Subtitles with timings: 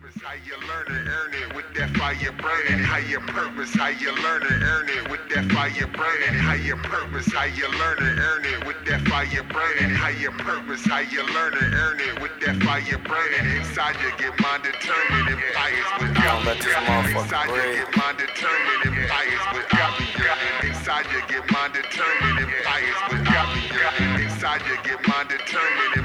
[0.00, 2.78] purpose, how you learn earn it with that fire burning.
[2.82, 6.34] How your purpose, how you learn earn it with that fire burning.
[6.34, 9.94] How your purpose, how you learn earn it with that fire burning.
[9.94, 13.44] How your purpose, how you learn earn it with that fire burning.
[13.56, 17.74] Inside you get mind determined and fires without let this motherfucker Inside you breathe.
[17.74, 20.54] get mind determined and fires without me yearning.
[20.70, 24.26] Inside you get mind determined and fires without me yearning.
[24.26, 26.03] Inside you get mind determined and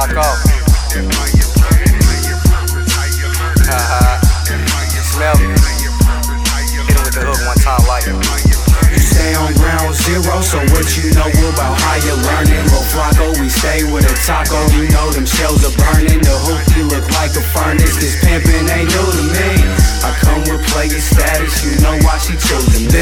[0.00, 0.16] you
[3.20, 5.52] with that fire Smell me.
[5.84, 10.56] you Hit it with the hook one time like You stay on ground zero, so
[10.72, 12.64] what you know about how you learning?
[12.72, 16.24] Lil Flako, we stay with a taco, you know them shells are burning.
[16.24, 19.50] The hoopty look like a furnace, this pimpin' ain't new to me.
[20.00, 22.99] I come with player status, you know why she choosing me.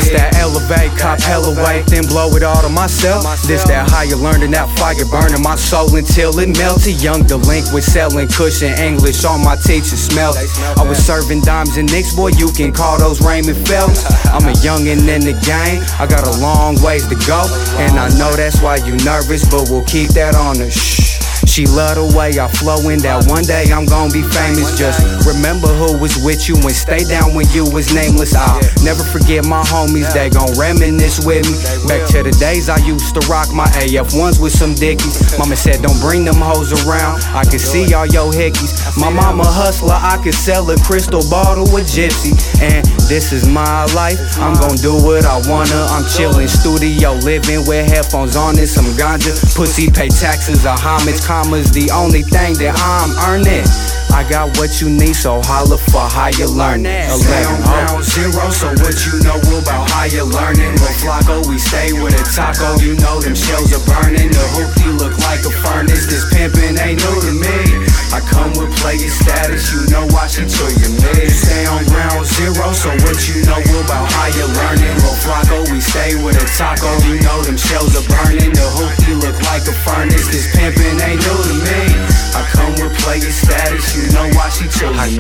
[0.58, 3.22] Elevate, cop hella weight, then blow it all to myself.
[3.46, 7.00] This that you learning that fire burning my soul until it melted.
[7.00, 10.34] Young delinquent selling cushion English, all my teachers smell.
[10.76, 14.02] I was serving dimes and nicks, boy, you can call those Raymond Phelps.
[14.26, 17.46] I'm a youngin' in the game, I got a long ways to go,
[17.78, 21.17] and I know that's why you nervous, but we'll keep that on the shh.
[21.58, 24.78] She love the way I flow in that one day I'm gon' be famous.
[24.78, 28.30] Just remember who was with you and stay down when you was nameless.
[28.38, 31.58] I'll never forget my homies, they gon' reminisce with me.
[31.90, 35.18] Back to the days I used to rock my AF1s with some dickies.
[35.34, 37.26] Mama said, don't bring them hoes around.
[37.34, 38.78] I can see all your hickeys.
[38.94, 42.38] My mama hustler, I could sell a crystal bottle with Gypsy.
[42.62, 45.90] And this is my life, I'm gon' do what I wanna.
[45.90, 49.34] I'm chillin' studio, living with headphones on and some ganja.
[49.58, 51.18] Pussy pay taxes, a homage,
[51.48, 53.64] commas, the only thing that I'm earning.
[54.12, 57.06] I got what you need, so holla for how you learn it.
[57.06, 60.74] Stay on 11 ground zero, so what you know about how you learning?
[60.80, 64.32] Lil Flako, we stay with a taco, you know them shells are burning.
[64.32, 67.86] The hoopty look like a furnace, this pimpin' ain't new to me.
[68.10, 71.28] I come with player status, you know why she choosing me.
[71.30, 74.98] Stay on ground zero, so what you know about how you learning?
[74.98, 78.50] Lil Flako, we stay with a taco, you know them shells are burning.
[78.50, 80.97] The hoopty look like a furnace, this pimpin'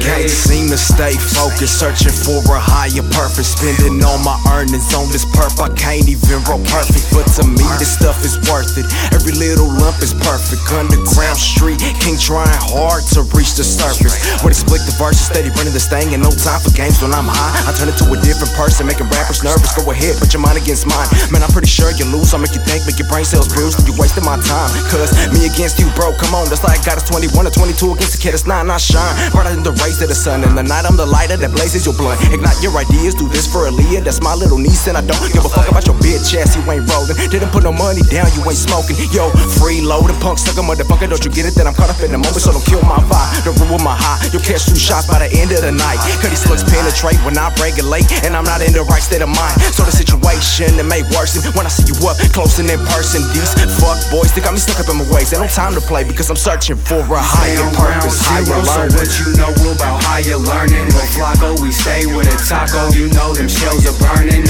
[0.00, 3.54] can't seem to stay focused, searching for a higher purpose.
[3.56, 7.08] Spending all my earnings on this perp, I can't even roll perfect.
[7.10, 8.86] But to me, this stuff is worth it.
[9.12, 10.62] Every little lump is perfect.
[10.70, 11.82] Underground street,
[12.28, 14.12] trying hard to reach the surface.
[14.44, 17.16] When it's split the verses, steady running this thing, and no time for games when
[17.16, 17.56] I'm high.
[17.64, 19.72] I turn into a different person, making rappers nervous.
[19.72, 21.08] Go ahead, put your mind against mine.
[21.32, 22.36] Man, I'm pretty sure you lose.
[22.36, 23.80] I'll make you think, make your brain cells bruise.
[23.88, 24.68] You wasting my time.
[24.92, 26.52] Cause me against you, bro, come on.
[26.52, 29.16] That's like God is 21 or 22 against the kid, it's not, not shine.
[29.32, 30.44] Brighter than the rays of the sun.
[30.44, 32.20] In the night, I'm the lighter that blazes your blunt.
[32.28, 34.04] Ignite your ideas, do this for a Aaliyah.
[34.04, 36.47] That's my little niece, and I don't give a fuck about your bitch ass.
[37.16, 38.96] Didn't put no money down, you ain't smoking.
[39.08, 41.08] Yo, freeloading, punk sucker, motherfucker.
[41.08, 43.00] Don't you get it that I'm caught up in the moment, so don't kill my
[43.08, 43.44] vibe.
[43.44, 44.20] Don't ruin my high.
[44.32, 46.00] You'll catch two shots by the end of the night.
[46.20, 49.30] Cause these slugs penetrate when I regulate, and I'm not in the right state of
[49.30, 49.56] mind.
[49.72, 53.22] So the situation that may worsen when I see you up close and in person.
[53.36, 55.30] These fuck boys think I'm stuck up in my ways.
[55.30, 58.18] They don't time to play because I'm searching for a higher purpose.
[58.24, 60.88] Higher zero, so what you know about higher learning?
[60.90, 64.47] Lil Flako, we stay with a taco, you know them shells are burning.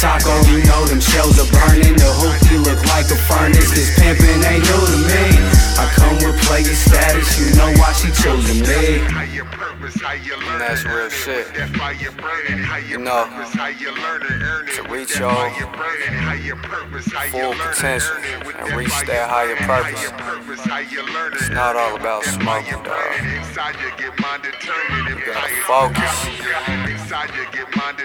[0.00, 1.94] Taco, you know them shells are burning.
[1.98, 5.24] The hoopty look like a furnace, this pimpin' ain't new to me.
[5.78, 8.98] I come with player status, you know why she choosing me.
[9.10, 11.46] How your purpose, how you learn that's real shit.
[11.46, 12.62] with that fire burning.
[12.62, 15.70] How your You know, purpose, how you learn and earn it to reach your fire
[15.74, 16.18] burning.
[16.18, 19.98] How your purpose, how you full potential earn it with and reach that higher purpose.
[19.98, 22.98] How your purpose, how you learn It's not all about smoking, dog.
[23.82, 26.14] you get mind determined and gotta focus.
[26.24, 26.90] burning.
[26.90, 27.98] Inside you get mind